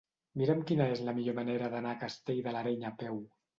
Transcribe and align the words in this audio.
Mira'm 0.41 0.63
quina 0.71 0.87
és 0.93 1.01
la 1.09 1.15
millor 1.19 1.37
manera 1.41 1.71
d'anar 1.75 1.93
a 1.93 2.01
Castell 2.07 2.43
de 2.49 2.57
l'Areny 2.59 2.91
a 2.93 2.97
peu. 3.07 3.25